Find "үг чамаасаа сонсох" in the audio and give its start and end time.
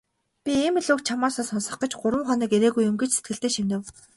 0.93-1.75